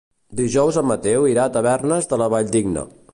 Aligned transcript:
Dijous 0.37 0.79
en 0.81 0.87
Mateu 0.91 1.27
irà 1.33 1.45
a 1.49 1.53
Tavernes 1.57 2.13
de 2.15 2.23
la 2.23 2.33
Valldigna. 2.35 2.87